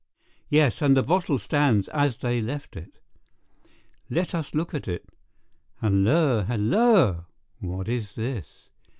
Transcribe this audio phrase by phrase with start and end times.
[0.49, 2.97] "Yes, and the bottle stands as they left it."
[4.09, 5.07] "Let us look at it.
[5.79, 7.27] Halloa, halloa!
[7.59, 8.69] What is this?"